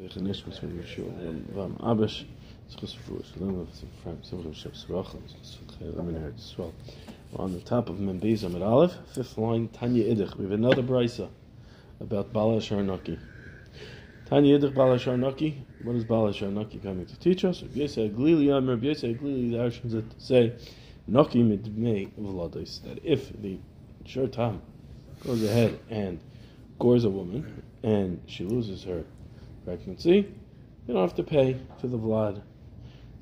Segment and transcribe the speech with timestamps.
[0.00, 0.14] We're on
[7.52, 10.36] the top of Membez Amid Aleph, fifth line, Tanya Idich.
[10.36, 11.28] We have another brisa
[12.00, 13.18] about Bala Sharnaki.
[14.24, 15.56] Tanya Idich Bala Sharnaki.
[15.82, 17.62] What is Bala Sharnaki coming to teach us?
[17.62, 20.54] Rabbi Glili Amr, Rabbi Yosei Glili, the actions that say,
[21.08, 23.58] Naki Midmei Vladis, that if the
[24.06, 24.60] Shortam
[25.22, 26.20] goes ahead and
[26.78, 29.04] gores a woman and she loses her
[29.70, 30.26] pregnancy,
[30.88, 32.42] you don't have to pay to the Vlad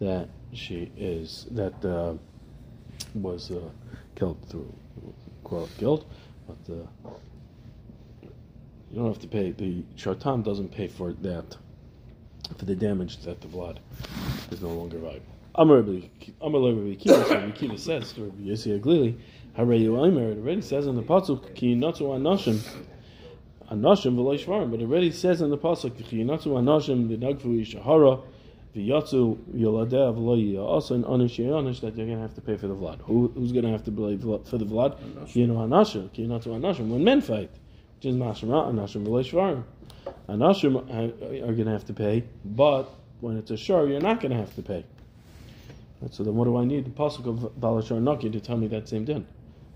[0.01, 2.15] that she is, that uh,
[3.15, 3.61] was uh,
[4.15, 4.73] killed through
[5.45, 6.11] quarrel guilt,
[6.47, 7.11] but uh,
[8.23, 9.51] you don't have to pay.
[9.51, 11.55] The Shartam doesn't pay for that,
[12.57, 13.77] for the damage that the Vlad
[14.51, 15.21] is no longer viable.
[15.55, 16.07] Amar Rabbi
[16.95, 19.19] Kiva, so Rabbi Kiva says to Rabbi Yossi Aglili,
[19.59, 22.59] Harayu Aimer, it already says in the Pasuk, Ki Natu Anashim,
[23.71, 27.61] Anashim v'lo Shvarim, but it already says in the Pasuk, Ki Natu Anashim, the Nagfu
[27.61, 28.23] Yishahara,
[28.75, 32.67] V'yatzu Yoladeh v'lo Yiyasa, and Anish Yanish, that you're going to have to pay for
[32.67, 33.01] the Vlad.
[33.03, 34.97] Who, who's going to have to pay for the Vlad?
[35.29, 37.51] Ki Anashim, Ki Anashim, when men fight,
[37.97, 39.65] which is Mashma, Anashim v'lo Shvarim.
[40.29, 42.89] Anashim uh, are going to have to pay, but
[43.21, 44.85] when it's a shur, you're not going to have to pay.
[46.01, 46.85] Right, so then what do I need?
[46.85, 49.27] The pasuk of Balashar Naki to tell me that same din.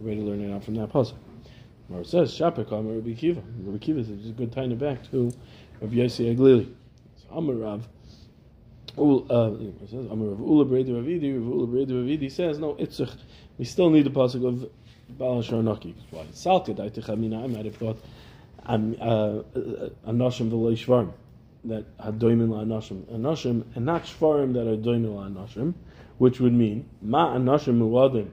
[0.01, 1.15] I'm ready to learn it out from that pasuk.
[1.91, 3.43] It says, Shapik Amar Rabbi Kiva.
[3.61, 5.33] Rabbi Kiva says, it's a good time back to
[5.81, 6.73] Rabbi Yossi Aglili.
[7.17, 7.89] So Amar Rav,
[8.99, 13.09] uh, says, Amar Rav Ula Breda Ravidi, Rav Ula Breda Ravidi says, no, it's a,
[13.59, 14.71] we still need the pasuk of
[15.19, 15.95] Balashar Naki.
[16.11, 16.25] Why?
[16.33, 18.03] Salkid, I might have thought,
[18.65, 19.43] I'm, uh,
[20.07, 21.13] Anashim V'loi Shvarm
[21.65, 25.75] that hadoimin la'anashim, anashim, and not shvarim that are doimin la'anashim,
[26.19, 28.29] which would mean ma anashim muadim.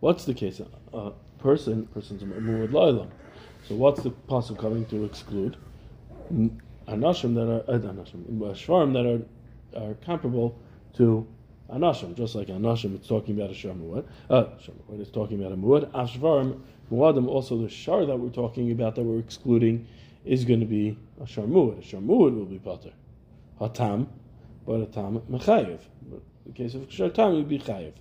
[0.00, 0.60] What's the case?
[0.92, 1.12] A
[1.44, 3.10] person, person's muad la'ilam.
[3.68, 5.58] So what's the pasuk coming to exclude?
[6.88, 8.24] Anashim that are uh, anashim,
[8.62, 9.22] shvarim that are
[9.80, 10.58] are comparable
[10.96, 11.26] to
[11.70, 14.06] anashim, just like anashim, it's talking about a muad.
[14.30, 14.44] Uh,
[14.94, 15.90] it's talking about a muad.
[15.90, 16.60] Ashvarim
[16.90, 19.86] muadim, also the shar that we're talking about that we're excluding
[20.24, 21.78] is going to be a sharmud.
[21.78, 22.92] A sharmud will be pater.
[23.60, 24.06] Hatam,
[24.66, 25.80] but a tam mechayev.
[26.10, 27.92] But in the case of shartam, it would be chayev.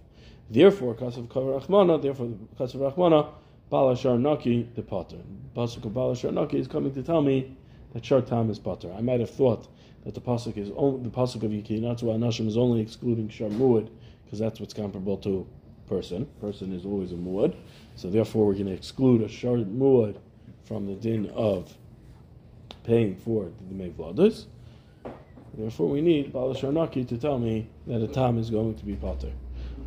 [0.49, 3.29] Therefore, of rachmana, therefore of rachmana,
[3.71, 5.17] balashar naki the pater.
[5.55, 7.55] Pasuk of balashar naki is coming to tell me
[7.93, 8.91] that shartam is pater.
[8.93, 9.67] I might have thought
[10.05, 13.89] that the pasuk is only, the pasuk of yikinatu anashim is only excluding sharmud
[14.25, 15.47] because that's what's comparable to
[15.87, 16.25] person.
[16.41, 17.55] Person is always a muad.
[17.95, 20.17] So therefore, we're going to exclude a shar muad
[20.65, 21.75] from the din of
[22.83, 24.45] paying for the Dmei Vladas.
[25.55, 29.31] Therefore, we need Balasharnaki to tell me that a tam is going to be pater.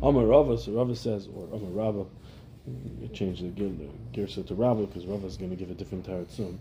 [0.01, 2.05] Amar Rava, so Rava says, or Amar Rava,
[3.01, 6.05] you change the, the Gersa to Rava because Rava is going to give a different
[6.05, 6.59] tarot soon.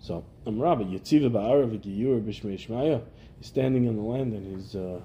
[0.00, 3.02] So, Amar Rava, Yetziva Ba'ara v'giyur b'shmei Shmaya,
[3.38, 5.00] he's standing in the land and he's uh,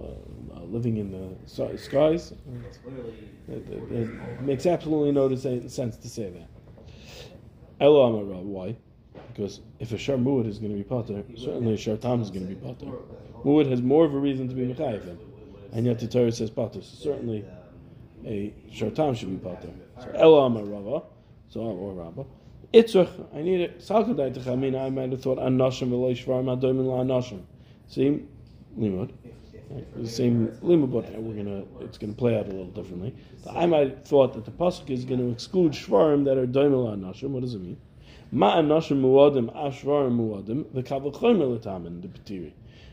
[0.00, 2.32] uh, living in the skies.
[3.48, 5.32] It, it, it, makes absolutely no
[5.68, 6.48] sense to say that.
[7.80, 8.76] Elo Amar Rava, why?
[9.28, 12.30] Because if a shar muad is going to be potter, certainly a shar tam is
[12.30, 12.86] going to be potter.
[13.44, 15.16] Muad has more of a reason to be mechayiv
[15.72, 16.82] and yet the Torah says potter.
[16.82, 17.44] So certainly
[18.26, 19.70] a shar tam should be potter.
[20.00, 21.02] So amar rava,
[21.48, 22.24] so or rava.
[22.72, 23.78] Itzrach, I need it.
[23.78, 24.84] Salkadai techamina.
[24.84, 27.42] I might have thought anashim v'lo shvarim adoimin la anashim.
[27.86, 28.28] Same
[28.78, 29.10] limud.
[29.96, 33.14] The same limud, but we're gonna it's gonna play out a little differently.
[33.44, 36.46] But I might have thought that the pasuk is going to exclude shvarim that are
[36.46, 37.30] doimin la anashim.
[37.30, 37.78] What does it mean?
[38.34, 42.52] Ma'anashim muadim ashvar muadim the kavachomer letamin the petiri.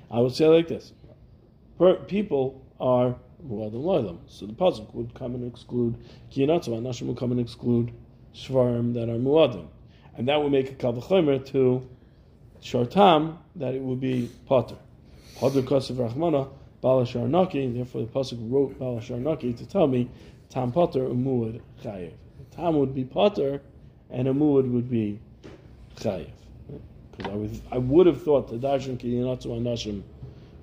[0.10, 0.94] I would say like this:
[1.78, 3.16] per, people are
[3.48, 4.18] muadim loylam.
[4.28, 5.96] So the pasuk would come and exclude
[6.32, 6.70] kiyanatzu.
[6.70, 7.92] Anashim would come and exclude
[8.34, 9.68] shvarim that are muadim,
[10.16, 11.88] and that would make a kavachomer to
[12.62, 14.76] shartam that it would be potter.
[15.40, 16.50] Hadr kasav rachmana
[16.84, 17.68] balashar naki.
[17.72, 20.10] Therefore, the pasuk wrote balashar naki to tell me
[20.50, 22.14] tam potter umuad chayev.
[22.52, 23.62] Tam would be potter
[24.10, 25.20] and a muad would be
[25.98, 26.30] chayiv.
[27.12, 30.04] Because I would, I would have thought the darshan ki yinatzu anashim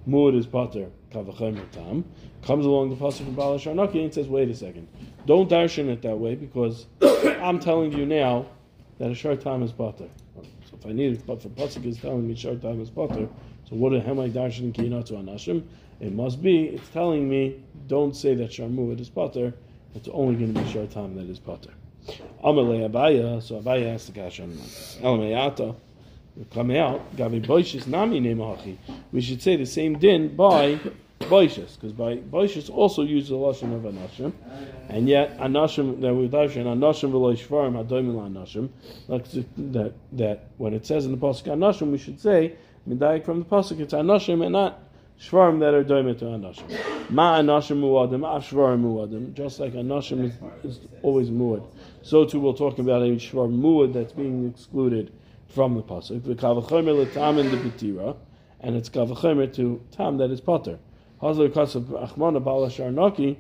[0.09, 2.05] muad is pater kavachem tam
[2.43, 4.89] comes along the pasuk from Balashar Naki and says, wait a second,
[5.27, 8.47] don't darshan it that way because I'm telling you now
[8.99, 10.09] that a short time is pater.
[10.69, 13.29] So if I need it, but the pasuk is telling me short time is pater,
[13.69, 15.63] so what am I darshan ki yinatzu anashim?
[16.01, 19.55] It must be, it's telling me, don't say that sharmuad is pater,
[19.95, 21.71] it's only going to be short time that is pater.
[22.43, 25.77] Amalei Abaya, so Abaya asked the Kasha Elamayata,
[26.53, 28.79] coming out, Gavi Boishis Nami.
[29.13, 30.79] We should say the same din by
[31.21, 34.33] Boishis, because by Boishis also uses the Lashon of Anashim,
[34.89, 38.69] and yet Anashim, that we darshan, Anashim v'lo Shvarim, Adoimim Anashim,
[39.73, 42.55] that, that when it says in the Pasuk Anashim, we should say
[42.89, 44.81] Medayik from the pasuk, it's Anashim and not
[45.21, 47.11] Shvarim that are doimet to Anashim.
[47.11, 49.35] Ma Anashim muadim, Af Shvarim muadim.
[49.35, 50.33] Just like Anashim is,
[50.65, 51.65] is always muad.
[52.03, 55.13] So too we'll talk about a Shvarim muad that's being excluded
[55.49, 56.25] from the pasuk.
[56.25, 58.17] The Kavachomer l'tam in the Betira,
[58.61, 60.79] and it's Kavachomer to tam that is potter.
[61.21, 63.37] Hazar Kasav Achmana Bala Sharnaki,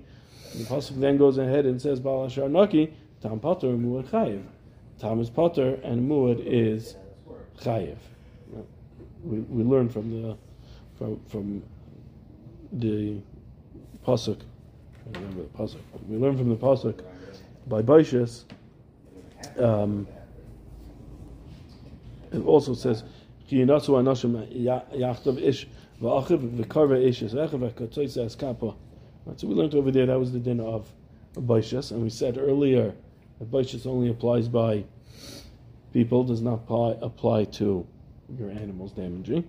[0.54, 4.42] the pasuk then goes ahead and says Bala Sharnaki, tam potter muad chayiv.
[4.98, 6.96] Tam is potter and muad is
[7.60, 7.96] chayiv.
[9.24, 10.36] We, we learn from the
[10.96, 11.62] from from
[12.72, 13.20] the
[14.06, 14.40] pasuk.
[15.06, 15.80] I remember the pasuk.
[16.08, 17.00] We learn from the pasuk
[17.66, 18.44] by Baishas.
[19.58, 20.06] Um,
[22.32, 23.04] it also says,
[23.48, 25.66] "Ki yinatzu anashim yachtav ish
[26.00, 28.74] v'achiv v'karve ish es echav v'katzoyz es kappa."
[29.36, 30.92] So we learned over there that was the din of
[31.34, 32.94] Baishas, and we said earlier
[33.38, 34.84] that Baishas only applies by
[35.92, 37.86] people, does not apply, apply to
[38.38, 39.44] your animals damaging.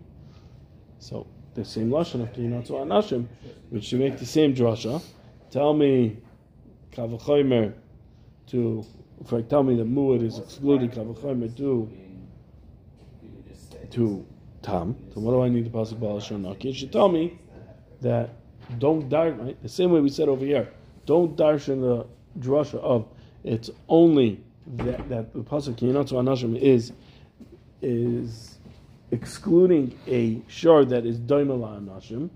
[0.99, 3.27] So the same lashon of kinatzu anashim,
[3.69, 5.01] which should make the same drasha.
[5.51, 6.17] Tell me,
[6.91, 7.73] kavachomer
[8.47, 8.85] to,
[9.21, 11.89] if I tell me that muad is excluded, kavachomer to
[13.93, 14.25] to
[14.61, 14.95] Tom.
[15.13, 16.65] So what do I need the pasuk balashonaki?
[16.65, 17.39] It should tell me
[18.01, 18.31] that
[18.79, 20.69] don't dar right the same way we said over here.
[21.05, 22.07] Don't darshan the
[22.39, 23.05] drasha of
[23.43, 24.41] it's only
[24.75, 26.93] that, that the pasuk kinatzu anashim is
[27.81, 28.57] is
[29.11, 32.29] excluding a shard that is daimala anashim,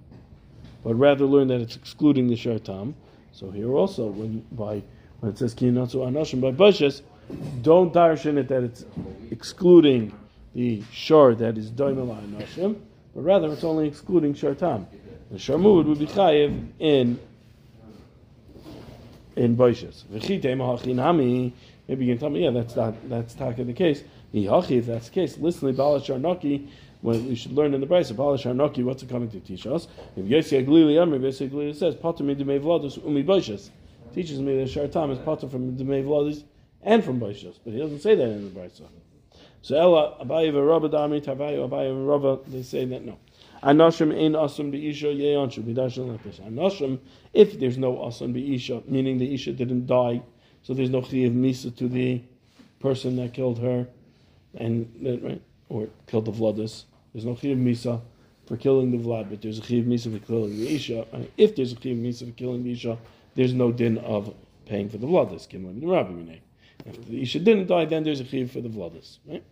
[0.84, 2.94] but rather learn that it's excluding the shar tam.
[3.32, 4.84] So here also, when by
[5.22, 7.02] when it says kinatzu anashim by bushes,
[7.62, 8.86] don't darshan it that it's
[9.32, 10.14] excluding
[10.58, 12.82] the shar that is daimala anashim,
[13.14, 14.88] but rather it's only excluding shar tam.
[15.30, 17.20] The sharmud would be chayiv in
[19.36, 20.04] in bushes.
[20.10, 24.04] Maybe you can tell me, yeah, that's not that's taka the case.
[24.34, 26.68] If that's the case, listen to Balash Arnaki,
[27.02, 29.88] when we should learn in the Bryce, Balash Arnaki, what's it coming to teach us?
[30.16, 33.70] If Yossi Aglili Amr, Yossi Aglili says, Potter me Demei Vladus Umi Boishas.
[34.16, 36.44] Teaches me that Shartam is Potter from Demei Vladus
[36.82, 37.60] and from Boishas.
[37.64, 38.82] But he doesn't say that in the Bryce.
[39.62, 43.18] So Ella, Abayi Rabba Dami, Tavayu, Abayi Rabba, they say that no.
[43.64, 46.40] Anashim ein asum beisha yeyanshu like this.
[46.40, 47.00] Anashim,
[47.34, 50.22] if there's no asum beisha, meaning the isha didn't die,
[50.62, 52.22] so there's no chiyuv misa to the
[52.80, 53.88] person that killed her,
[54.56, 56.84] and right, or killed the vladis.
[57.14, 58.02] There's no chiyuv misa
[58.46, 61.08] for killing the vlad, but there's a chiyuv misa for killing the isha.
[61.12, 62.98] And if there's a chiyuv misa for killing the isha,
[63.36, 64.34] there's no din of
[64.66, 65.48] paying for the vladis.
[66.86, 69.20] If the isha didn't die, then there's a chiyuv for the vladis.
[69.26, 69.44] Right?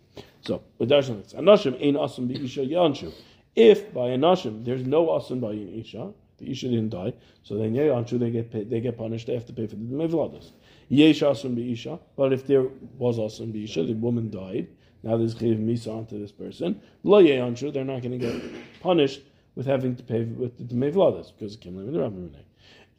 [0.42, 3.12] So, with Darshan, Anashim ein asum isha yanshu.
[3.54, 7.12] If by Anashim there's no asum by an isha, the isha didn't die,
[7.42, 9.26] so then yanshu they get paid, they get punished.
[9.26, 10.52] They have to pay for the vladis.
[10.88, 12.66] Yesh asum isha, but if there
[12.98, 14.68] was asum isha, the woman died.
[15.02, 16.80] Now there's chiv misa onto this person.
[17.04, 18.42] Lo anshu, they're not going to get
[18.80, 19.20] punished
[19.54, 22.46] with having to pay with the Dmei Vladas because of Kimlim and the Rabbi Renee.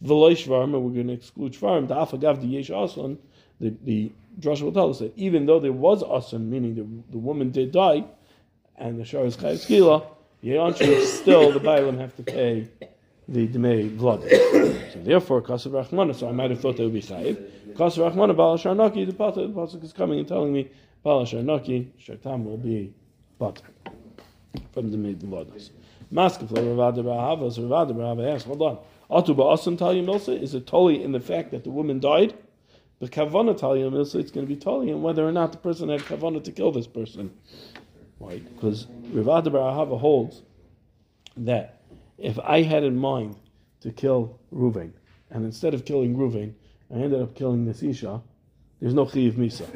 [0.04, 1.88] V'loy shvarm, we're going to exclude shvarm.
[1.88, 3.18] The afagav the yesh asun,
[3.60, 7.18] the the drasha will tell us that even though there was asun, meaning the, the
[7.18, 8.06] woman did die,
[8.76, 10.06] and the shar is chayiv skila,
[10.44, 12.68] anshu still the bailam have to pay
[13.28, 14.94] the Dmei Vladas.
[14.94, 16.16] so therefore, kasav rachmana.
[16.16, 17.36] So I might have thought they would be chayiv.
[17.74, 19.06] Kasav rachmana bal sharnaki.
[19.06, 20.70] The pasuk is coming and telling me
[21.08, 22.94] Palasha Naki, Shaitam will be
[23.40, 23.64] butter
[24.74, 25.70] from the mid Vodas.
[26.12, 28.78] Maskef Ravada Rahava, so Ravada Rahava asks, hold on.
[29.10, 32.34] Atu Ba'asan Talia Milsa, is it totally in the fact that the woman died?
[33.00, 36.02] But Kavana Talia Milsa, it's going to be in whether or not the person had
[36.02, 37.32] Kavana to kill this person.
[38.20, 38.44] Right?
[38.56, 40.42] Because Ravada Rahava holds
[41.38, 41.82] that
[42.18, 43.36] if I had in mind
[43.82, 44.92] to kill Ruvain,
[45.30, 46.54] and instead of killing Ruvain,
[46.92, 48.22] I ended up killing this Isha,
[48.80, 49.68] there's no Chiv Misa.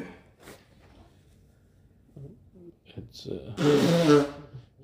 [2.96, 4.26] It's uh,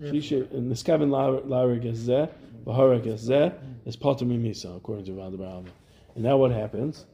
[0.01, 2.31] in the Skavin Lara Gezeh,
[2.65, 3.53] Bahara Gezeh,
[3.85, 5.69] is Patami Misa, according to Rad Rava.
[6.15, 7.07] And now what happens?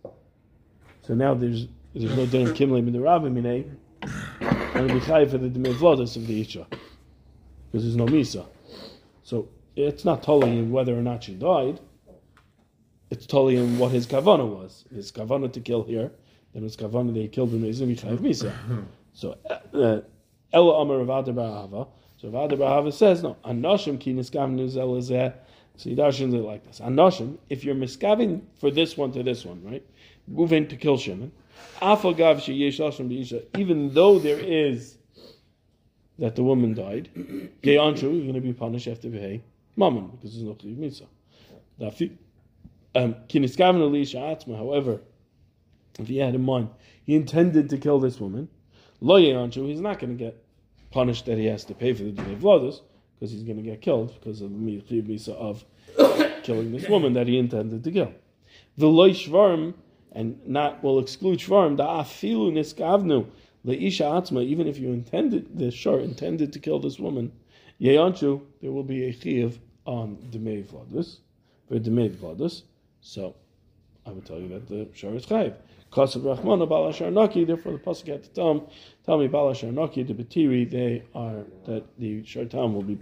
[1.06, 3.70] So now there's there's no din Kimle in the Rabbi Minei,
[4.40, 6.66] and it'll be chai for the Demevlodas of the Isha.
[7.70, 8.46] Because there's no Misa.
[9.22, 11.80] So it's not totally in whether or not she died,
[13.10, 14.84] it's totally in what his kavana was.
[14.94, 16.10] His kavana to kill here,
[16.52, 18.52] then his kavana he killed him is Misa.
[19.12, 20.00] So uh,
[20.52, 21.88] Ella Amar Rav Barahava.
[22.16, 25.32] So Rav Barahava says, no, Anoshim ki niskam nuzel
[25.76, 26.80] So does it like this.
[26.80, 29.84] Anoshim, if you're miskaving for this one to this one, right?
[30.28, 31.32] Moving to kill Shimon.
[31.82, 34.98] Even though there is
[36.18, 37.08] that the woman died,
[37.62, 39.40] gay anshu, you're going to be punished after v'hei
[39.76, 41.06] mammon, because there's no chiv mitzvah.
[42.94, 43.16] Um,
[44.56, 45.00] however,
[45.98, 46.68] if he had in mind,
[47.04, 48.48] he intended to kill this woman,
[49.00, 50.44] lo anshu, he's not going to get
[50.92, 52.82] punished that he has to pay for the Dnei Vlodos,
[53.24, 55.64] because he's going to get killed because of the misa of
[56.42, 58.12] killing this woman that he intended to kill.
[58.76, 59.72] The loy shvarm,
[60.12, 63.26] and not will exclude shvarm, the afilu niskavnu,
[63.64, 67.32] leisha atzma, even if you intended, the shar intended to kill this woman,
[67.80, 71.20] yeyanchu, there will be a chiv on demei vladus,
[71.66, 72.64] for demei vladus.
[73.00, 73.34] So,
[74.04, 75.54] I would tell you that the shar is chayiv.
[75.94, 78.62] Kasav Rachmana Balashar Naki, therefore the Pasuk had to tell him,
[79.06, 82.96] tell me Balashar the Betiri, they are, that the Shartam will be.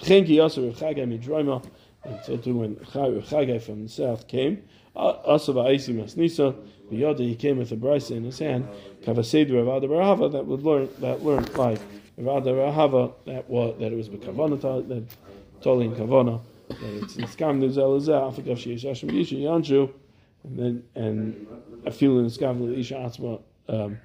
[0.00, 1.64] Chenki Yasser Chagai Midroima,
[2.04, 4.62] and so too when Chagai from the south came,
[4.94, 6.54] Asav Aisi Masnisa,
[6.92, 8.68] Yoda he came with a brisa in his hand,
[9.02, 11.80] Kavaseder Rav Ada Rahava, that would learn, that learned like
[12.16, 15.16] Rav Ada Rahava, that was, that it was Bekavana, that that
[16.78, 19.92] it's in Skam Nizel Azah, Yanshu,
[20.46, 21.46] and then and
[21.84, 23.42] in Skavli Isha Atzma.
[23.68, 23.98] Um,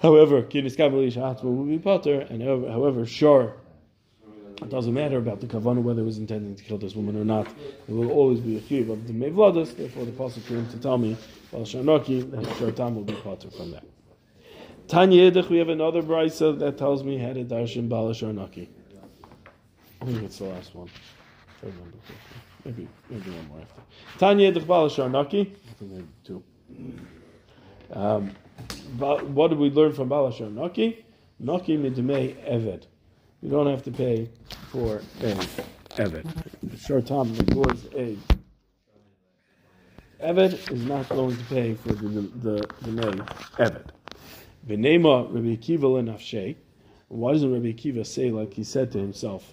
[0.00, 3.54] however, Kin Skavli Isha Atzma will be potter, and however, however, sure,
[4.62, 7.24] it doesn't matter about the kavana whether it was intending to kill this woman or
[7.24, 7.46] not.
[7.88, 9.76] It will always be a chiv of the mevladas.
[9.76, 11.16] Therefore, the pasuk came to tell me,
[11.52, 13.84] well, Sharnaki, that Shartam will be potter from that.
[14.86, 18.68] Tanya we have another brisa that tells me how to darshan Bala Sharnaki.
[20.02, 20.90] I think it's the last one.
[21.62, 21.96] I remember.
[22.64, 23.82] Maybe, maybe one more after.
[24.18, 25.54] Tanya Dechbala Sharnaki.
[26.24, 26.42] Two.
[27.92, 28.30] Um,
[28.98, 31.04] what did we learn from Bala Sharnaki?
[31.38, 32.86] Naki midmei eved.
[33.42, 34.30] You don't have to pay
[34.70, 35.34] for a
[35.96, 36.80] eved.
[36.80, 38.16] Short time records a
[40.22, 43.24] eved is not going to pay for the the the name
[43.58, 43.90] eved.
[44.66, 46.56] V'nema Rabbi Akiva lenafshei.
[47.08, 49.52] Why doesn't Rabbi Akiva say like he said to himself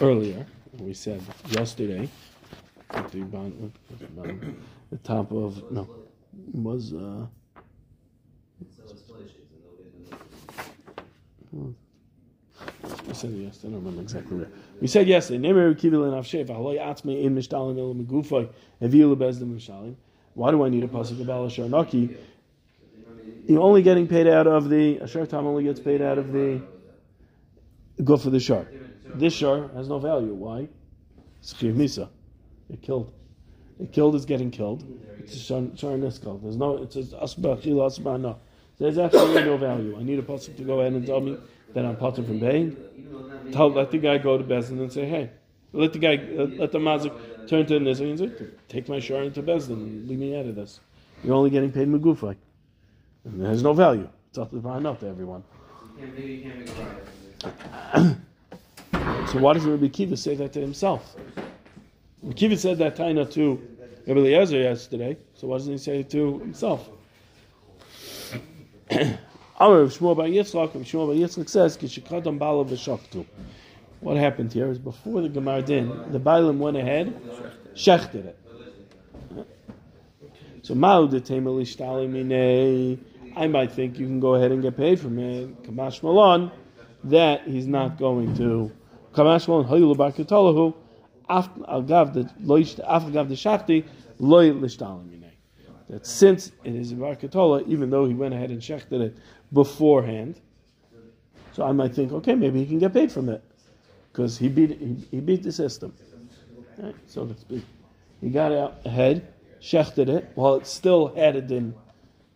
[0.00, 0.46] earlier?
[0.78, 2.08] We said yesterday
[2.90, 3.20] at the,
[4.90, 5.88] the top of no
[6.52, 7.26] was uh,
[13.06, 13.60] we said yes.
[13.60, 14.48] I don't remember exactly where.
[14.80, 15.48] We said yesterday.
[20.34, 22.16] Why do I need a pasuk about Sharnaki?
[23.46, 26.32] You're only getting paid out of the a shark time only gets paid out of
[26.32, 26.60] the
[28.04, 28.68] go for the shark.
[29.14, 30.34] This shar has no value.
[30.34, 30.68] Why?
[31.40, 32.08] It's misa.
[32.70, 33.12] It killed.
[33.80, 34.84] It killed is getting killed.
[35.20, 36.42] It's a shar niskal.
[36.42, 36.82] There's no.
[36.82, 38.38] It's asba asba no.
[38.78, 39.96] There's absolutely no value.
[39.98, 41.36] I need a pasuk to go ahead and tell me
[41.74, 42.76] that I'm potter from paying.
[43.52, 45.30] Tell let the guy go to Bezdin and say, hey,
[45.72, 47.12] let the guy uh, let the mazik
[47.48, 48.30] turn to this and say,
[48.68, 49.70] take my shar into Bezdin.
[49.70, 50.80] And leave me out of this.
[51.24, 52.36] You're only getting paid megufay.
[53.24, 54.08] And it has no value.
[54.28, 55.42] It's up to everyone.
[59.32, 61.14] So why does Rabbi Kiva say that to himself?
[62.22, 63.60] Rabbi Kiva said that taina to
[64.06, 66.88] Rabbi Eliezer yesterday, so why doesn't he say it to himself?
[68.90, 73.26] Amar of Shmuel by Yitzchak, Shmuel by Yitzchak says, "Kishikadam bala v'shaktu."
[74.00, 77.14] What happened here is before the Gemar Din, the Bailam went ahead,
[77.74, 78.38] shechted it.
[80.62, 82.98] So Ma'u de
[83.36, 85.64] I might think you can go ahead and get paid from it.
[85.64, 86.50] Kamash Malon,
[87.04, 88.72] that he's not going to
[89.12, 90.74] Kamashmon Hoyulu Barkatalahu,
[91.28, 92.24] Agav the
[92.82, 93.84] Afagav the
[94.18, 94.52] Loy
[95.88, 99.16] That since it is Barkatola, even though he went ahead and shechted it
[99.52, 100.40] beforehand,
[101.52, 103.42] so I might think, okay, maybe he can get paid from it
[104.12, 105.92] because he beat he, he, beat the system.
[106.76, 106.94] Right?
[107.06, 107.64] So to speak,
[108.20, 109.26] he got out ahead,
[109.60, 111.74] shechted it while it still had a din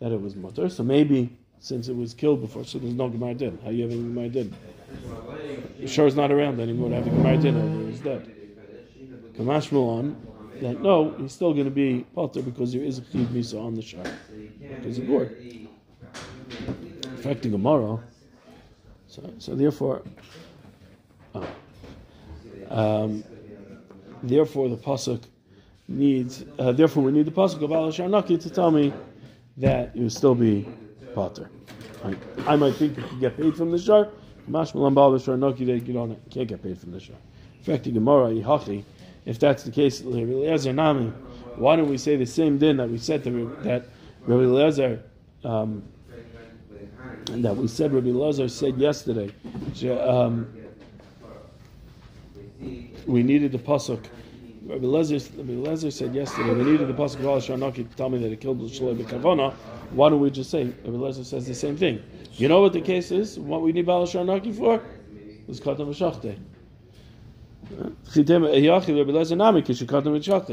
[0.01, 0.69] that it was mutter.
[0.69, 3.59] So maybe since it was killed before, so there's no gemar din.
[3.63, 4.55] How you have a gemar din?
[5.87, 8.31] Shor is not around anymore to have a Gemara dinner, he's dead.
[9.37, 10.17] Kamash on
[10.61, 13.75] that no, he's still going to be potter because there is a chiv misa on
[13.75, 14.05] the shar
[14.61, 15.31] because of gore.
[17.15, 18.03] Affecting Gemara.
[19.07, 20.03] So, so therefore,
[21.35, 21.47] oh,
[22.71, 23.25] um,
[24.23, 25.23] therefore the pasuk
[25.89, 26.45] needs.
[26.59, 28.93] Uh, therefore, we need the pasuk of Al to tell me
[29.59, 30.67] that you will still be
[31.15, 31.51] potter.
[32.47, 34.09] I, might think you could get paid from the shar.
[34.51, 37.13] Mashmalan Baal Noki that you don't can't get paid from the shah.
[37.59, 38.83] In fact, Gemara Yihachi,
[39.25, 41.13] if that's the case, Rabbi Eliezer Nami,
[41.57, 43.87] why don't we say the same din that we said to that
[44.27, 45.03] Rabbi Eliezer
[45.45, 45.85] um,
[47.27, 49.31] that we said Rabbi Eliezer said yesterday?
[50.01, 50.53] Um,
[53.07, 54.05] we needed the pasuk.
[54.65, 58.09] Rabbi Eliezer, Rabbi Eliezer said yesterday we needed the pasuk of Al Shanaki to tell
[58.09, 59.53] me that it killed Shalom Kavana.
[59.91, 62.01] Why don't we just say Rabbi Eliezer says the same thing?
[62.35, 63.39] You know what the case is?
[63.39, 64.81] What we need Baal Shanaki for?
[65.49, 66.39] Is Katan V'Shachte.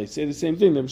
[0.09, 0.75] Say the same thing.
[0.77, 0.89] It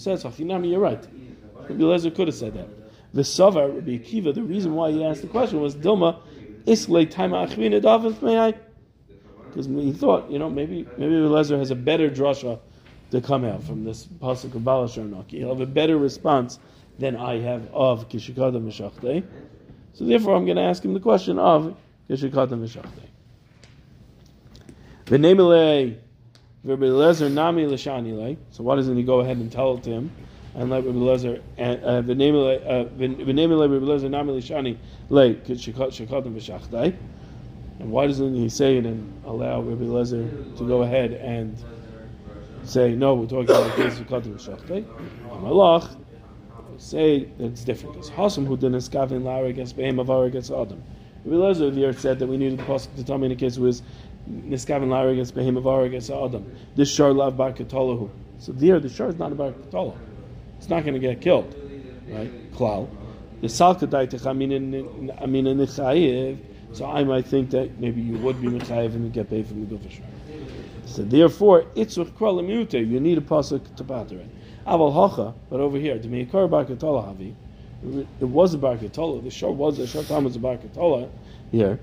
[0.00, 0.24] says.
[0.38, 1.06] You're right.
[1.54, 2.68] Rabbi Lezer could have said that.
[3.14, 4.34] The Savar Rabbi Akiva.
[4.34, 6.18] The reason why he asked the question was Dilma
[6.66, 8.54] Islay time achvina may I?
[9.52, 12.58] Because he thought, you know, maybe maybe Lezer has a better drasha
[13.10, 16.58] to come out from this pasuk of Balashar He'll have a better response
[16.98, 19.22] than I have of Kishikada Mishachte.
[19.92, 21.76] So therefore, I'm going to ask him the question of
[22.08, 23.02] Kishikada Mishachte.
[25.04, 25.98] V'nemele
[26.64, 30.10] Rabbi Lezer nami l'shani So why doesn't he go ahead and tell it to him?
[30.54, 34.78] And let Rabbi Lezer uh, uh, v'nemele uh, Rabbi Lezer nami l'shani
[35.10, 36.96] le Kishikada Mishachte.
[37.78, 41.56] And why doesn't he say it and allow Rabbi Lezer to go ahead and
[42.64, 44.84] say, no, we're talking about the case of Kadim Shachte.
[45.28, 45.96] Malach,
[46.78, 47.94] say that it's different.
[47.94, 50.82] Because Hasam who didn't skavin lara against Behem Avar against Adam.
[51.24, 53.56] Rabbi Lezer here said that we needed the pasuk to tell me in a case
[53.56, 53.82] was
[54.30, 56.44] Niskavin Lara against Behem Avar against Adam.
[56.76, 58.10] This Shar Lav Bar Katalahu.
[58.38, 59.96] So there, the Shar is not about Katalah.
[60.58, 61.54] It's not going to get killed.
[62.08, 62.52] Right?
[62.52, 62.88] Klal.
[63.40, 64.58] The Salka Daitach Amina
[65.54, 66.38] Nichayev.
[66.72, 69.74] So I might think that maybe you would be Mechayev and get paid from the
[69.74, 70.04] Gufashar.
[70.86, 74.28] So therefore, itzur kralimute, you need a pasuk to pater it.
[74.66, 77.34] Aval hacha, but over here, a barkatola havi,
[78.20, 79.22] it was a barkatola.
[79.22, 81.10] The short was the short time was a barkatola.
[81.50, 81.80] Here,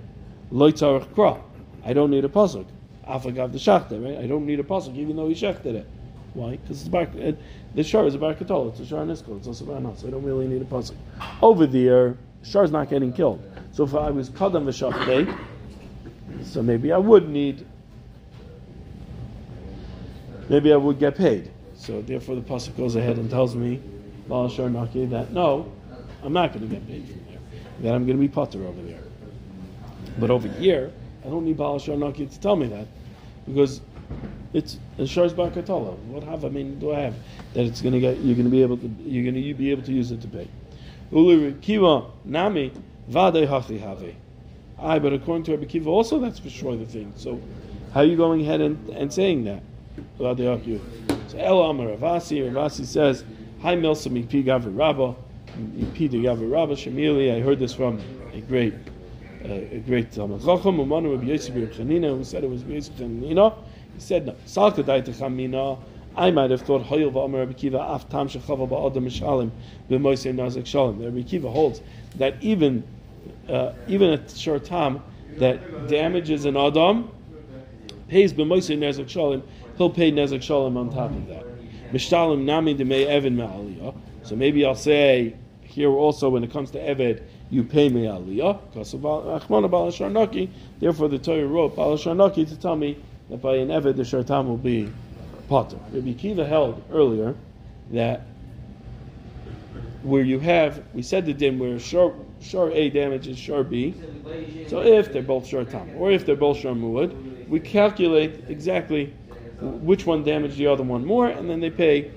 [0.52, 1.42] loitzarach kra.
[1.84, 2.66] I don't need a pasuk.
[3.08, 4.24] Afagav the shachta, right?
[4.24, 5.88] I don't need a pasuk, even though he shechted it.
[6.34, 6.52] Why?
[6.52, 7.38] Because it's bar, it,
[7.76, 8.70] the shar is a barkatola.
[8.70, 9.38] It's a shar niskol.
[9.38, 10.96] It's also bar so I don't really need a pasuk.
[11.42, 13.44] Over there, shar is not getting killed.
[13.80, 15.40] So if I was kadam v'shachtei,
[16.44, 17.66] so maybe I would need
[20.50, 21.50] maybe I would get paid.
[21.76, 23.80] So therefore, the pasuk goes ahead and tells me,
[24.28, 25.72] Naki, that no,
[26.22, 27.40] I'm not going to get paid from there.
[27.84, 29.00] That I'm going to be putter over there.
[30.18, 30.92] But over here,
[31.24, 32.86] I don't need Balashar Naki to tell me that
[33.48, 33.80] because
[34.52, 35.98] it's Shar's Bakatola.
[36.00, 36.80] What have I mean?
[36.80, 37.16] Do I have
[37.54, 38.18] that it's going to get?
[38.18, 38.94] You're going to be able to.
[39.06, 40.50] You're going to be able to use it to pay.
[41.12, 42.74] Uli Kiva Nami
[43.10, 44.14] Vade Hachi Have.
[44.78, 47.12] I, but according to Rabbi Kiva, also that's for sure the thing.
[47.16, 47.42] So,
[47.94, 49.64] how are you going ahead and, and saying that?
[50.18, 53.24] So El Amar Ravasi, Ravasi says,
[53.62, 55.16] Hi Milsa Mipi Gavri Rabba,
[55.58, 58.00] Mipi de Gavri Rabba, Shemili, I heard this from
[58.34, 58.74] a great
[59.44, 63.56] uh, a great Talmud Chacham, Umanu Rabbi Yosef Chanina, who said it was Yosef Chanina.
[63.96, 65.80] He said, no, Salka Daita Chamina,
[66.16, 69.50] I might have thought Hoyel V'Amar Rabbi Kiva Af Tam Shechava Ba'adam Mishalim
[69.90, 71.02] B'Moisei Nazik Shalom.
[71.04, 71.82] Rabbi Kiva holds
[72.18, 72.84] that even
[73.50, 75.02] uh, even a short time
[75.38, 77.12] that damages an Adam
[78.08, 79.44] pays B'Moisei Nazik Shalom
[79.78, 81.46] he'll pay Nezek Shalom on top of that.
[81.92, 83.96] Mishtalim Nami Demei Evan Me'aliyah.
[84.24, 88.60] So maybe I'll say here also when it comes to Eved, you pay me aliyah
[88.70, 90.50] because of Achmana Balasharnaki.
[90.80, 92.98] Therefore, the Torah wrote Balasharnaki to tell me
[93.30, 94.92] that by an Eved the Shartam will be
[95.48, 95.78] potter.
[95.92, 97.36] Rabbi Kiva held earlier
[97.92, 98.22] that
[100.04, 103.94] where you have, we said the din where shor, shor A damages shor B.
[104.68, 109.14] So if they're both shor tam, or if they're both shor muad, we calculate exactly
[109.60, 112.12] which one damaged the other one more, and then they pay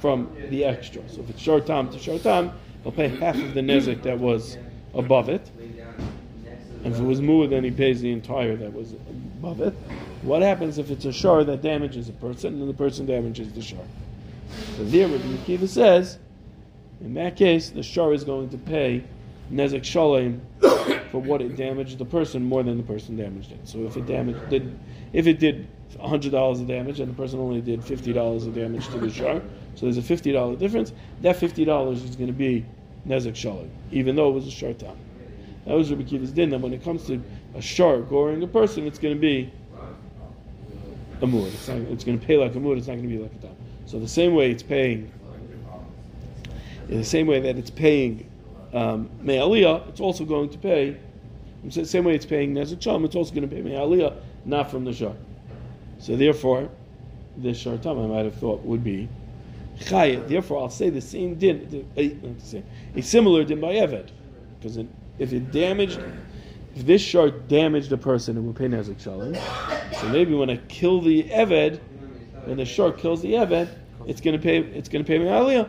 [0.00, 1.02] from the extra.
[1.08, 2.52] So if it's short time to short time,
[2.82, 4.58] they'll pay half of the nezik that was
[4.94, 5.50] above it.
[6.84, 9.74] And if it was more, then he pays the entire that was above it.
[10.22, 13.62] What happens if it's a shar that damages a person and the person damages the
[13.62, 13.84] shar?
[14.76, 16.18] So there, what Mekiva says,
[17.00, 19.02] in that case, the shar is going to pay
[19.50, 20.40] nezek shalem
[21.10, 23.66] for what it damaged the person more than the person damaged it.
[23.68, 24.78] So if it damaged did,
[25.12, 25.68] if it did
[26.00, 29.10] hundred dollars of damage and the person only did fifty dollars of damage to the
[29.10, 29.40] shar,
[29.74, 30.92] so there's a fifty dollar difference.
[31.22, 32.64] That fifty dollars is going to be
[33.06, 34.98] nezek shalom, even though it was a shar time.
[35.66, 36.50] That was Rabbi Kiva's din.
[36.50, 37.22] That when it comes to
[37.54, 39.52] a shar goring a person, it's going to be
[41.22, 41.52] a mood.
[41.52, 42.78] It's, it's going to pay like a mood.
[42.78, 43.56] It's not going to be like a time.
[43.86, 45.10] So the same way it's paying,
[46.88, 48.28] in the same way that it's paying
[48.72, 50.96] um, it's also going to pay.
[51.64, 54.92] The same way it's paying shalom, it's also going to pay me'aliyah, not from the
[54.92, 55.14] shar.
[55.98, 56.68] So therefore,
[57.38, 59.08] the shartam I might have thought would be
[59.80, 60.28] chayet.
[60.28, 62.16] Therefore, I'll say the same din, a,
[62.94, 64.10] a similar din by Eved,
[64.58, 64.78] because
[65.18, 65.98] if it damaged,
[66.74, 69.34] if this shart damaged a person, it would pay nezik shalom.
[70.00, 71.80] So maybe when I kill the Eved,
[72.44, 73.68] when the shark kills the Eved,
[74.06, 74.58] it's going to pay.
[74.58, 75.68] It's going to pay me aliyah,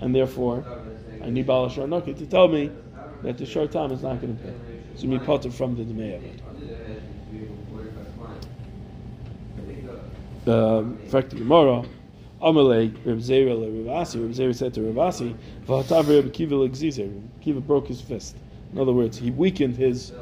[0.00, 0.64] and therefore,
[1.22, 2.70] I need Balashar Naki to tell me
[3.22, 4.54] that the short time is not going to pay.
[4.96, 6.40] So me potter from the Demei Eved.
[10.44, 11.84] the um, fact the Gemara,
[12.42, 14.22] Amalei Reb Zera Revasi.
[14.22, 15.34] Reb Zera said to Revasi,
[15.66, 18.36] "V'hatav Reb Kiva l'gzizer." Kiva broke his fist.
[18.72, 20.12] In other words, he weakened his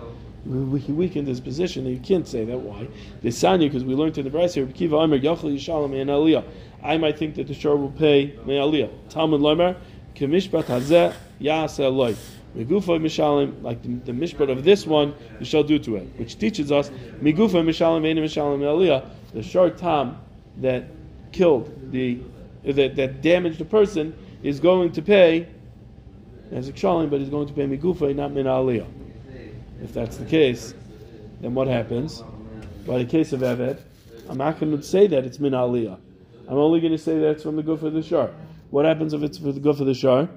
[0.45, 1.87] he weakened his position.
[1.87, 2.59] You can't say that.
[2.59, 2.89] Why?
[3.23, 6.45] The Sanya, because we learned in the Brayser, Reb Kiva Yachal Yishalom Aliyah.
[6.83, 8.91] I might think that the shor will pay my Aliyah.
[9.11, 9.77] Talmud Lomer
[10.15, 12.17] Kemishpat Hazeh Yaseh Loy.
[12.57, 16.39] Migufa mishalim, like the, the mishpat of this one, you shall do to it, which
[16.39, 16.91] teaches us
[17.21, 20.19] migufa mishalim ve'ena mishalim aliyah, the short time
[20.57, 20.85] that
[21.31, 22.19] killed the
[22.65, 25.47] that, that damaged the person is going to pay
[26.51, 28.87] as a shalim, but he's going to pay migufa, not min aliyah.
[29.83, 30.75] If that's the case,
[31.41, 32.23] then what happens?
[32.87, 33.81] By the case of Eved,
[34.29, 35.99] I'm not going to say that it's min aliyah.
[36.49, 38.31] I'm only going to say that it's from the goof of the shar.
[38.71, 40.29] What happens if it's for the goof of the shar?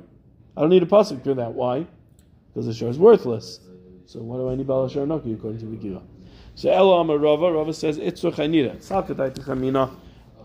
[0.55, 1.53] I don't need a pasuk for that.
[1.53, 1.85] Why?
[2.53, 3.59] Because the shar is worthless.
[4.05, 6.01] So why do I need balashar naki according to the gira?
[6.55, 8.75] So Elo Amar Rava, Rava says itzur chanira.
[8.77, 9.95] Salkatai techamina.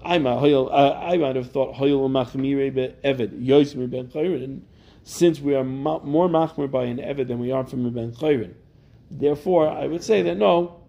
[0.05, 4.61] Uh, I might have thought hoyel machmire be eved yoismi ben chayrin.
[5.03, 8.55] Since we are more machmir by an eved than we are from a ben chayrin,
[9.11, 10.81] therefore I would say that no,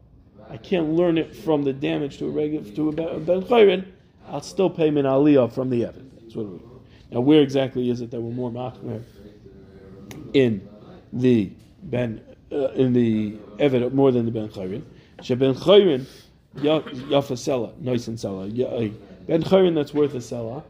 [0.50, 3.88] I can't learn it from the damage to a regular to a ben chayrin.
[4.28, 6.12] I'll still pay min aliyah from the eved.
[6.22, 6.66] That's what we.
[7.12, 9.02] Now, where exactly is it that we're more machmir
[10.34, 10.67] in
[11.13, 11.52] the
[11.84, 14.84] ben uh, in the eved more than the ben chayrin?
[15.22, 16.06] Sheben chayrin
[16.58, 18.48] yafa sella, nice and sella.
[18.50, 20.63] Ben chayrin that's worth a sella,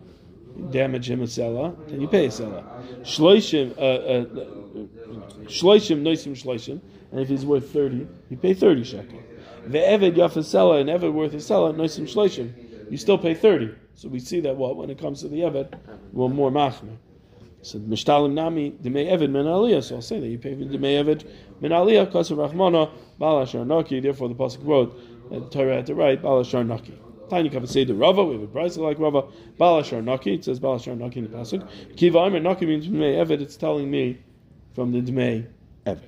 [0.70, 2.64] damage him a sella, then you pay a sella.
[3.02, 4.26] Shloishim, uh, uh,
[5.46, 6.80] shloishim noisim shloishim,
[7.12, 9.20] and if he's worth thirty, you pay thirty shekel.
[9.66, 13.74] The eved yafa sella, and eved worth a sella, noisim shloishim, you still pay thirty.
[13.98, 15.74] So we see that what when it comes to the eved,
[16.14, 16.98] we're more machmer.
[17.64, 19.84] So mishtalim nami demei eved min aliyah.
[19.84, 21.28] So I'll say that you pay for demei eved
[21.62, 24.00] min aliyah kasav rachmana balashar naki.
[24.00, 26.94] Therefore, the pasuk wrote that the Torah had to write balashar naki.
[27.32, 28.24] Tiny cover say the Rava.
[28.24, 29.24] We have a price like Rava.
[29.60, 30.36] Balashar naki.
[30.36, 31.68] It says balashar naki in the pasuk.
[31.98, 33.42] Kiva Aimer naki means demei eved.
[33.42, 34.20] It's telling me
[34.76, 35.48] from the demei
[35.88, 36.04] eved.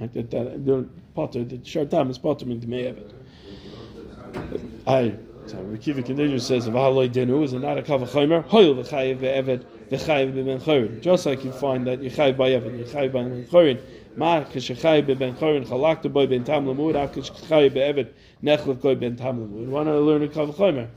[0.00, 0.12] Right?
[0.14, 4.72] That, that the potter, the short time is potter means demei eved.
[4.86, 5.14] I.
[5.46, 8.44] So Rekiva continues says, "V'haloi denu is not a kavachomer.
[8.46, 12.78] Hoyel v'chayiv ve'eved v'chayiv b'ben chorin." Just like you find that you chayiv by eved,
[12.78, 13.78] you chayiv by ben chorin.
[14.16, 16.94] Ma k'shechayiv b'ben chorin chalakta boy ben tam lemud.
[16.94, 18.08] Av k'shechayiv be'eved
[18.42, 19.66] nechlev goy ben tam lemud.
[19.68, 20.88] Want to learn a kavachomer?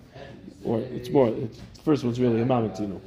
[0.64, 1.28] Or it's more.
[1.28, 3.02] It's, the first one's really a mamatino.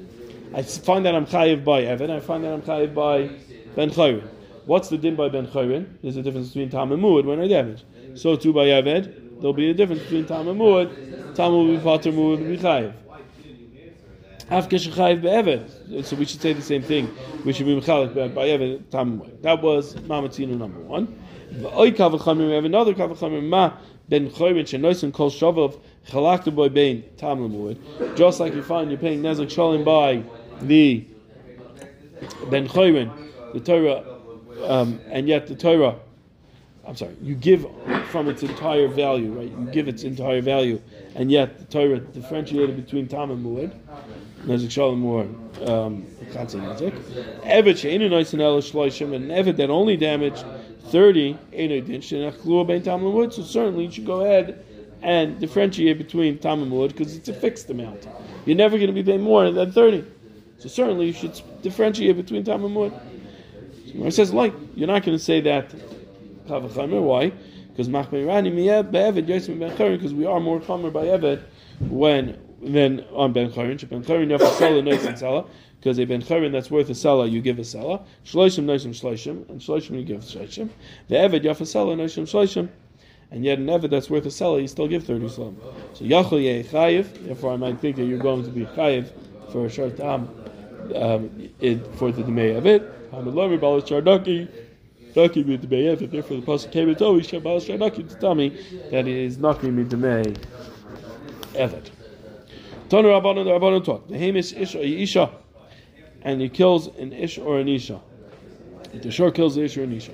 [0.53, 2.11] I find that I'm chayiv by eved.
[2.11, 3.31] I find that I'm chayiv by
[3.77, 4.29] ben chorin.
[4.67, 5.87] What's the din by ben chorin?
[6.03, 7.83] There's a difference between tam and mud when I damage.
[8.15, 11.35] So too by eved, there'll be a difference between tam and mud.
[11.35, 12.95] Tam will be pater, mud will be chayiv.
[14.51, 17.09] So we should say the same thing.
[17.45, 19.23] We should be mechalik by eved tam.
[19.43, 21.07] That was mamatino number one.
[21.53, 23.49] We have another kavachamim.
[23.49, 23.73] Ma
[24.09, 28.17] ben chorin shenoisim kol shavov chalakta boy bein tam lemud.
[28.17, 30.25] Just like you find you're paying nezek shalim by
[30.63, 31.05] the
[32.51, 33.11] ben chorin,
[33.53, 34.05] the Torah,
[34.65, 35.95] um, and yet the Torah.
[36.87, 37.67] I'm sorry, you give
[38.07, 39.51] from its entire value, right?
[39.51, 40.81] You give its entire value,
[41.15, 43.73] and yet the Torah differentiated between Tam and Muad,
[44.45, 45.23] Nezik Shalom or
[45.71, 46.95] um, Nezik.
[47.45, 50.45] Evet she'enu noisin el and Evet that only damaged
[50.85, 54.65] 30, enu din she'nachlu ben Tam and Muad, so certainly you should go ahead
[55.03, 58.09] and differentiate between Tam and Muad, because it's a fixed amount.
[58.47, 60.05] You're never going to be paying more than 30.
[60.59, 62.99] So certainly you should differentiate between Tam and Muad.
[63.93, 65.75] So it says, like, you're not going to say that
[66.51, 67.33] why?
[67.71, 71.43] Because because we are more chamer by Evet
[71.89, 73.79] when than on ben charin.
[73.89, 75.47] Ben charin you have to sell a nice and sella
[75.79, 78.01] because a ben charin that's worth a sella you give a sella.
[78.25, 80.69] Shloishim noisim shloishim and shloishim you give shloishim.
[81.09, 82.69] The Evet you have to sell a noisim shloishim.
[83.31, 85.57] And yet an Evet that's worth a sella you still give thirty slam.
[85.95, 87.27] So yachol yeh chayiv.
[87.27, 89.11] Therefore I might think that you're going to be chayiv
[89.53, 90.29] for a short time
[90.95, 92.83] um, it, for the demei Evet.
[93.11, 94.49] Hamid balas chardaki.
[95.17, 96.11] Naki mid demei.
[96.11, 98.51] Therefore, the pasuk came and told me Shabbos Naki to tell me
[98.91, 100.37] that is Naki mid demei
[101.55, 101.91] evet.
[102.89, 105.31] Tanu Rabbanon the Rabbanon taught the hamish ish or isha,
[106.23, 108.01] and he kills an ish or an isha.
[108.93, 110.13] The shore kills the ish or an isha.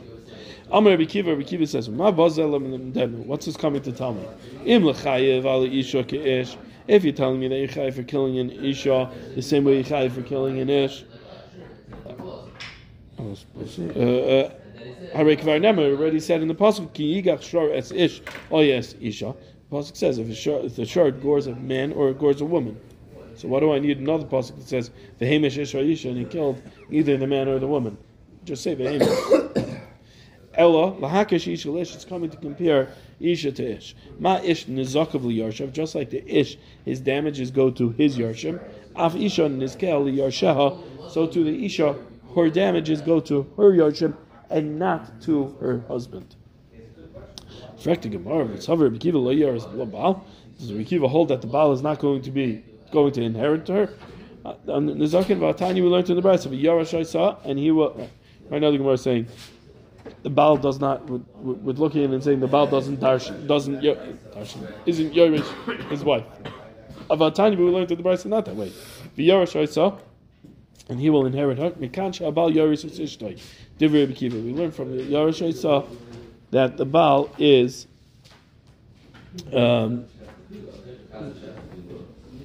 [0.70, 4.26] Amar Rabbi Kiva, Rabbi Kiva says, "Ma What's this coming to tell me?
[4.64, 6.56] Im lechayev al isha ish.
[6.88, 9.84] If you're telling me that you're chayiv for killing an isha the same way you're
[9.84, 11.04] chayiv for killing an ish."
[13.18, 14.50] Uh, uh,
[15.14, 18.20] Harei Kvar Nemer already said in the pasuk Ki Yigach Shor Es Ish
[18.50, 19.34] Oh yes Isha.
[19.70, 22.44] The pasuk says if, shor, if the short gores a man or it gores a
[22.44, 22.78] woman.
[23.34, 26.24] So why do I need another pasuk that says the Hamish Ish Isha and he
[26.24, 27.98] killed either the man or the woman?
[28.44, 29.76] Just say the Hamish.
[30.54, 31.94] Ella lahakish ish ish.
[31.94, 32.88] It's coming to compare
[33.20, 33.94] isha to ish.
[34.18, 35.72] Ma ish nizakav yarshav.
[35.72, 38.58] Just like the ish, his damages go to his yarshim.
[38.94, 41.10] Af isha nizkel yarsheha.
[41.10, 41.96] So to the isha,
[42.34, 44.16] her damages go to her yarshim
[44.50, 46.34] and not to her husband.
[47.82, 48.10] Does the
[50.74, 53.90] Rikiva hold that the Baal is not going to be going to inherit her?
[54.44, 57.70] Uh, on the Zakin Vatani we learned in the Bride of Yara Shaisa, and he
[57.70, 58.08] will
[58.48, 59.26] Right now the Gemara is saying
[60.22, 64.72] the Baal does not, with, looking at and saying the Baal doesn't darsh, doesn't, darsh,
[64.86, 66.24] isn't Yorish his wife.
[67.10, 68.72] Avatani, we learned that the is not that way.
[69.16, 69.98] V'yarash saw,
[70.88, 71.70] and he will inherit her.
[71.72, 73.40] Mikansha Baal Yorish Ishtoi.
[73.78, 74.42] Divrei Bekiva.
[74.42, 75.84] We learn from the Yarash saw
[76.50, 77.86] that the Baal is
[79.52, 80.06] um,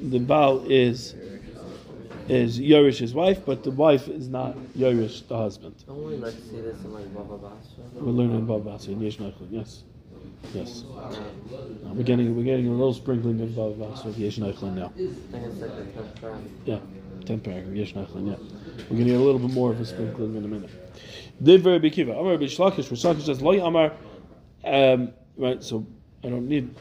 [0.02, 1.16] the Baal is
[2.28, 5.76] is Yorish's wife, but the wife is not Yorish, the husband.
[5.86, 7.84] Don't we like see this in like Baba Basra?
[7.94, 9.84] We're learning in Baba Basra in Yesh yes.
[10.54, 10.84] Yes.
[11.84, 14.48] Now we're getting we're getting a little sprinkling of Baba Basra of Yesh now.
[14.48, 16.42] I think it's like the tenth paragraph.
[16.66, 16.80] Yeah.
[17.28, 18.36] Yeah.
[18.90, 20.70] We're going to get a little bit more of a sprinkling in a minute.
[21.40, 23.94] Amar Bishlakish, Bishlakish says, Loi Amar,
[24.64, 25.86] um, right, so
[26.24, 26.74] I don't need,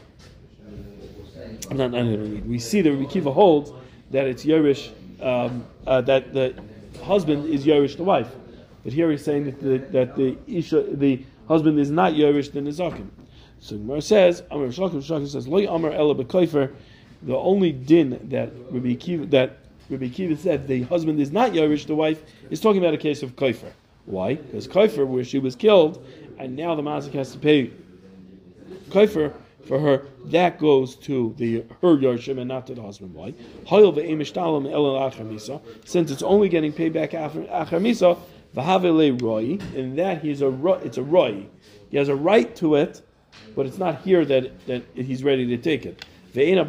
[1.69, 2.45] I'm not, need.
[2.45, 3.71] We see that Rabbi Kiva holds
[4.11, 6.53] that it's Yerish, um, uh, that the
[7.01, 8.29] husband is Yerish the wife.
[8.83, 12.59] But here he's saying that the, that the Isha, the husband is not Yerish the
[12.59, 13.09] Nizakim.
[13.59, 16.73] So Gemara says, Amar Bishlakish says, Loi Amar Ela Bekoifer,
[17.23, 19.60] the only din that Rabbi Kiva, that
[19.91, 23.23] Rabbi Kiva said the husband is not Yerish the wife is talking about a case
[23.23, 23.73] of Koifer.
[24.05, 24.35] Why?
[24.35, 26.05] Because Koifer, where she was killed,
[26.39, 27.71] and now the Mazik has to pay
[28.89, 29.33] Koifer
[29.67, 33.13] for her, that goes to the her Yarshim and not to the husband.
[33.13, 33.33] Why?
[35.85, 38.17] Since it's only getting paid back after Achar Misa,
[38.55, 40.51] Vahavele Roy, and that he's a
[40.83, 41.45] it's a Roy.
[41.89, 43.01] He has a right to it,
[43.55, 46.05] but it's not here that, that he's ready to take it.
[46.33, 46.63] The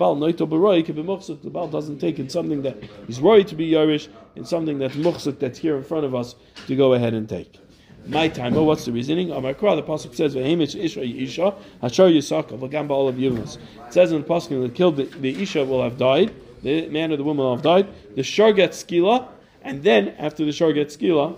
[1.53, 5.38] Baal doesn't take in something that he's worried to be Yarish and something that's muchsuk
[5.38, 6.35] that's here in front of us
[6.66, 7.59] to go ahead and take.
[8.07, 8.57] My time.
[8.57, 9.29] Oh, what's the reasoning?
[9.29, 14.11] Amakra, the pasuk says, "Vehemish Isha Isha Hashar Yisaka V'Gamba all of Yunus." It says
[14.11, 17.22] in the pasuk that killed the, the Isha will have died, the man or the
[17.22, 17.87] woman will have died.
[18.16, 19.29] The Shar gets skila,
[19.62, 21.37] and then after the Shar gets skila,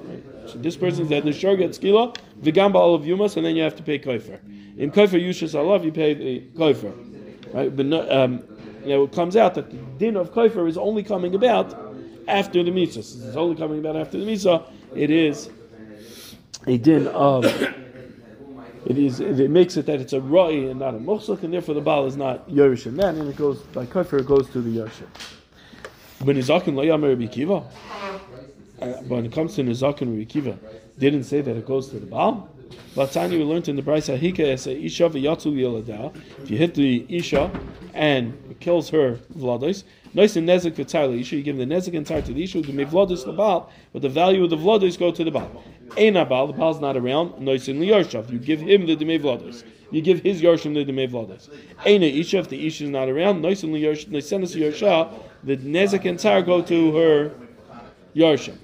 [0.49, 1.25] so this person's dead.
[1.25, 4.41] The Shar gets skila, V'Gamba all of Yumas, and then you have to pay koifer.
[4.79, 7.14] In koifer Yushas Alav, you pay the koifer.
[7.55, 7.75] Right?
[7.75, 8.43] But no, um,
[8.83, 11.73] you know, it comes out that the din of koifer is only coming about
[12.27, 13.05] after the mitzvah.
[13.05, 14.65] Since it's only coming about after the mitzvah,
[14.97, 15.51] it is
[16.67, 20.99] a din of it is it makes it that it's a roi and not a
[20.99, 24.19] muchsuk, and therefore the baal is not yorish in that, and it goes by kafir
[24.19, 25.07] it goes to the yorshim.
[26.25, 27.63] When Nizakin lo yamer Rabbi Kiva,
[28.83, 30.59] uh, when it comes to Nizakin Kiva,
[30.99, 32.49] didn't say that it goes to the baal.
[32.95, 36.17] But Tanya we learned in the Brisa Hika isha v'yatzu yeladah.
[36.43, 37.51] If you hit the isha
[37.93, 42.07] and it kills her vlados, nice and nezik v'tzar isha, you give the nezik and
[42.07, 44.97] tzar to the isha, you may vlados the baal, but the value of the vlados
[44.99, 45.65] go to the baal.
[45.99, 47.41] Ein baal, the baal's not around.
[47.41, 49.65] Nice and liyarshav, you give him the demei vlados.
[49.91, 51.49] You give his yarshim the demei vlados.
[51.85, 55.57] Ein isha, if the isha is not around, nice and liyarshav, nice and yarsha, the
[55.57, 57.33] nezik and tzar go to her
[58.15, 58.57] yarshim.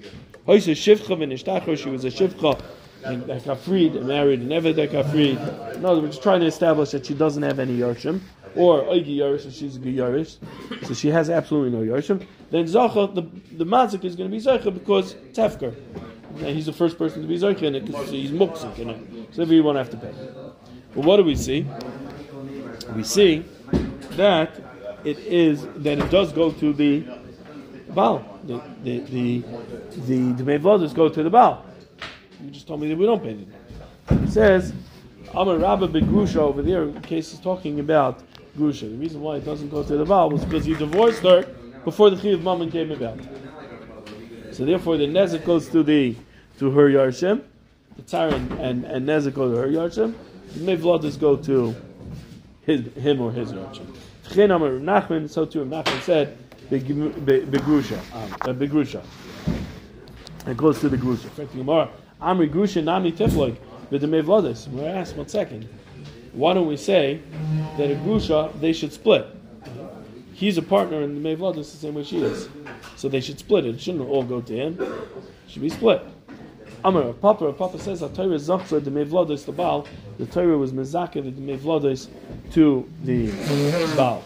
[0.47, 2.61] Hoysa shivcha v'nishtachar, she was a shivcha
[3.01, 5.37] that got freed and married and ever that got freed.
[5.75, 8.21] In other words, trying to establish that she doesn't have any yarshim,
[8.55, 10.37] or oigi yarish, so she's a good yarish,
[10.85, 12.25] so she has absolutely no yarshim.
[12.49, 13.23] Then zacha, the
[13.57, 15.75] the mazik is going to be zacha because tefker,
[16.37, 19.33] and he's the first person to be zacha in it because he's muksik in it,
[19.33, 20.13] so won't have to pay.
[20.93, 21.65] But what do we see?
[22.95, 23.45] We see
[24.11, 24.51] that
[25.05, 27.05] it is that it does go to the
[27.89, 28.39] Baal.
[28.43, 29.43] The the the
[30.07, 31.65] the, the go to the Baal.
[32.43, 33.33] You just told me that we don't pay
[34.07, 34.73] the It says,
[35.33, 38.23] I'm a rabbi Begrusha over there, in case he's talking about
[38.57, 38.89] Grusha.
[38.89, 41.43] The reason why it doesn't go to the Baal was because he divorced her
[41.85, 43.19] before the Chiv Mammon came about.
[44.51, 46.15] So therefore the Nezek goes to the
[46.59, 47.43] to her Yarshim,
[47.95, 50.13] the Tsar and, and, Nezek go to her Yarshim,
[50.53, 51.75] the Mevladis go to
[52.63, 53.85] his, him or his Yarshim.
[54.33, 56.37] Chen Amar Nachman, so too Nachman said,
[56.69, 57.97] Begrusha.
[58.13, 59.03] Um, Begrusha.
[60.47, 61.89] It goes to the Grusha.
[62.21, 63.57] Amri Grusha Nami Tifloik,
[63.89, 64.67] the Mevladis.
[64.67, 65.67] We're asked one second.
[66.33, 67.19] Why don't we say
[67.77, 69.25] that a Grusha, they should split?
[70.33, 72.47] He's a partner in the Mevladis the same way she is.
[72.95, 73.75] So they should split it.
[73.75, 74.79] It shouldn't all go to him.
[74.79, 76.03] It should be split.
[76.83, 81.23] Amar, Papa, Papa says, that Torah Zachza, the Mevladis, the Baal, the Torah was Mezaka,
[81.23, 82.07] the Mevladis,
[82.53, 83.31] to the
[83.95, 84.23] Baal.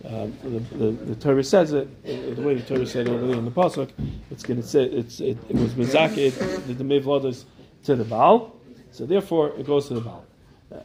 [0.00, 3.50] The, the, the, Torah says it the way the Torah said over there in the
[3.50, 3.90] pasuk.
[4.30, 6.32] It's going to say it's it, it was mizakid
[6.78, 7.44] the mevladas
[7.82, 8.54] to the Baal,
[8.92, 10.24] so therefore it goes to the Baal.
[10.72, 10.80] Uh,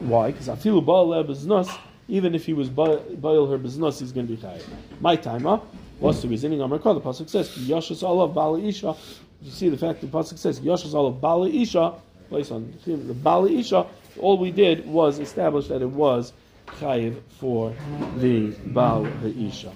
[0.00, 0.32] why?
[0.32, 1.74] Because afilu Baal lebeznus,
[2.08, 2.98] even if he was Baal
[3.46, 4.64] her beznus, he's going to be chayiv.
[5.00, 5.60] My timer.
[5.98, 6.60] What's the reasoning?
[6.60, 8.94] Amar The pasuk says Yashas olav Baal Isha.
[9.40, 11.94] You see the fact the pasuk says Yashas olav Baal Isha.
[12.28, 13.86] Place on the Baal Isha.
[14.18, 16.32] All we did was establish that it was
[16.80, 17.74] chayiv for
[18.16, 19.72] the Baal the Isha.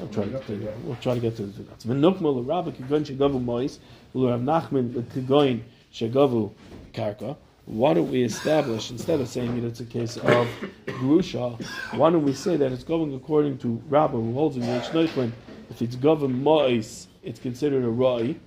[0.00, 1.84] I'll try to get to, we'll try to get to the Zugatz.
[1.84, 3.78] V'nukma l'Rabbi kigoin shegavu mois,
[4.12, 6.52] l'Rav Nachman kigoin shegavu
[6.92, 7.36] karka.
[7.66, 10.46] Why don't we establish, instead of saying that it's a case of
[10.86, 11.58] Grusha,
[11.96, 15.32] why don't we say that it's going according to Rabbi who holds in Yesh Neuchlin,
[15.70, 18.38] if it's Gavan Mois, it's considered a Rai,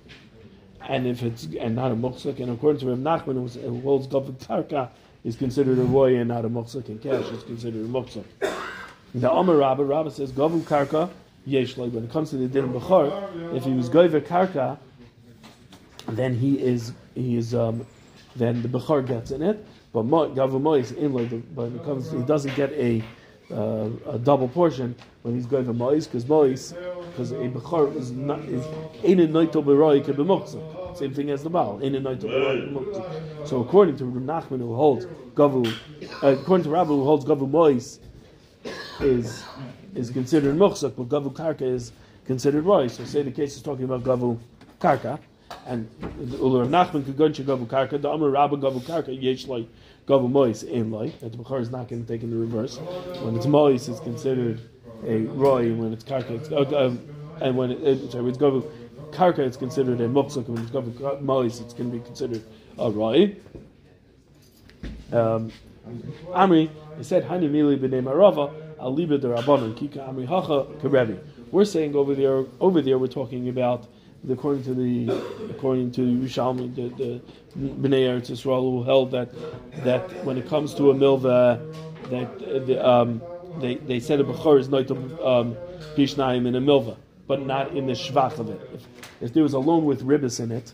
[0.86, 4.06] and if it's and not a Muksuk, and according to Rav Nachman was- who holds
[4.06, 4.88] Gavan Karka,
[5.24, 8.24] is considered a Roy and not a Muksuk, and Cash is considered a Muksuk.
[9.14, 11.10] The Amar Rabba, Rabba says Gavu Karka,
[11.46, 11.88] Yesh Loi.
[11.88, 14.78] When it comes to the Din Bechor, if he was Goiver Karka,
[16.08, 17.86] then he is he is um,
[18.36, 19.64] then the bechor gets in it.
[19.92, 23.02] But mo- gavu mois in like the, but it comes he doesn't get a
[23.50, 26.72] uh, a double portion when he's going for mois because mois
[27.10, 28.64] because a bechor is not is
[29.02, 30.96] in a noito beroi can be.
[30.98, 33.46] Same thing as the baal in a noito beroi can be.
[33.46, 35.66] So according to Nachman who holds gavu,
[36.22, 37.98] uh, according to Rabbi who holds gavu mois
[39.00, 39.44] is
[39.94, 41.92] is considered muktzah, but gavu karka is
[42.24, 42.86] considered roy.
[42.88, 44.38] So say the case is talking about gavu
[44.80, 45.18] karka.
[45.66, 45.88] And
[46.20, 49.66] Ulur Nachman could go into Gavu Karka, the Amr Rabba Gavu Karka, Yesh like
[50.06, 52.78] Gavu Mois in like, that the Bukhar is not going to take in the reverse.
[53.22, 54.60] When it's Mois, it's considered
[55.04, 55.26] a
[55.68, 57.00] and when it's Karka, it's, uh, um,
[57.40, 58.38] and when it, it, sorry, it's
[59.10, 62.42] Karka, it's considered a Muksuk, and when it's Gavu Mois, it's going to be considered
[62.78, 63.36] a Roy.
[65.12, 65.52] Um,
[66.30, 71.18] Amri, he said, Hani Mili b'nei Marava, it the Rabbanon, Kika Amri Hacha Karevi.
[71.50, 73.86] We're saying over there, over there, we're talking about
[74.24, 75.08] the- according to the
[75.50, 77.20] according to Yerushalmi, the, the
[77.56, 79.30] Bnei Eretz Yisrael who held that
[79.84, 81.58] that when it comes to a milva,
[82.10, 83.22] that uh, the, um,
[83.60, 85.56] they they said a bechor is not um,
[85.96, 88.60] pishnayim in a milva, but not in the shvach of it.
[88.74, 88.86] If,
[89.20, 90.72] if there was a loan with ribis in it,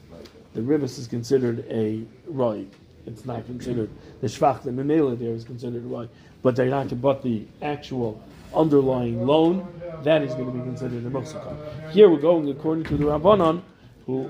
[0.55, 2.66] the ribis is considered a roy.
[3.07, 4.62] It's not considered the shvach.
[4.62, 6.09] The memela there is considered a roy,
[6.42, 7.01] but they're not.
[7.01, 8.23] But the actual
[8.55, 9.66] underlying loan
[10.05, 11.90] that is going to be considered a moksakon.
[11.90, 13.62] Here we're going according to the Rabbanon,
[14.07, 14.29] who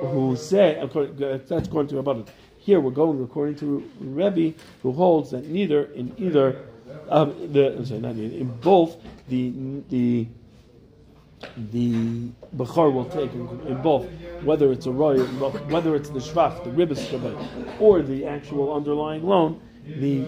[0.00, 2.28] who say according, that's according to Rabbanon.
[2.58, 6.64] Here we're going according to Rebbe, who holds that neither in either
[7.08, 8.96] um, the I'm sorry, not neither, in both
[9.28, 9.52] the
[9.90, 10.26] the
[11.56, 14.06] the Bechor will take in, in both,
[14.42, 15.18] whether it's a roy,
[15.68, 20.26] whether it's the shvach, the ribbis or the actual underlying loan, the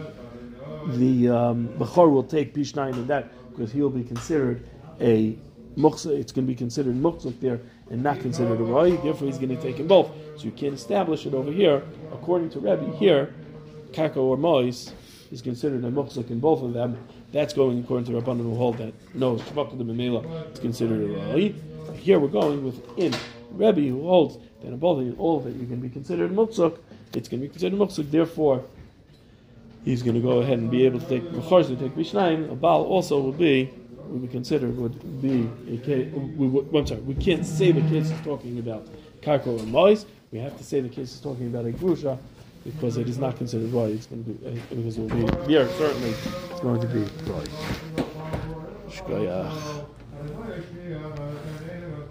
[0.88, 4.66] the um, will take Pishnayim in that because he'll be considered
[5.00, 5.36] a
[5.76, 6.18] muksa.
[6.18, 7.60] It's going to be considered muksuk there
[7.90, 8.96] and not considered a roy.
[8.96, 10.10] Therefore, he's going to take in both.
[10.36, 11.82] So you can't establish it over here.
[12.12, 13.34] According to Rebbe, here,
[13.92, 14.92] Kaka or Mois
[15.30, 16.96] is considered a muksuk in both of them.
[17.32, 18.94] That's going according to Rabbanan who hold that.
[19.14, 19.44] No, the
[19.84, 21.54] Memela is considered a roy.
[21.94, 23.14] Here we're going with in
[23.50, 26.78] Rebbe who holds that in both of all of it you can be considered muksuk.
[27.14, 28.10] It's going to be considered muksuk.
[28.10, 28.64] Therefore,
[29.84, 32.50] he's going to go ahead and be able to take Bechor to take Mishnayim.
[32.50, 33.70] A Baal also will be
[34.08, 36.12] would be considered would be a case.
[36.14, 38.88] We, would- I'm sorry, we can't say the case is talking about
[39.20, 40.06] Karko and Mois.
[40.30, 42.18] We have to say the case is talking about a Grusha
[42.74, 43.90] because it is not considered right.
[43.90, 47.00] It's going to be uh, because it will be here certainly it's going to be
[47.30, 47.48] right.